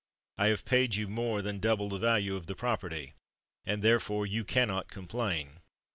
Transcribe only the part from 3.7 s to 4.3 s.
therefore,